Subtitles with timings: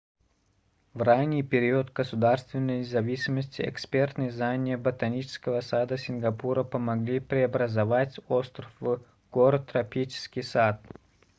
[0.95, 10.41] в ранний период государственной независимости экспертные знания ботанического сада сингапура помогли преобразовать остров в город-тропический
[10.41, 10.81] сад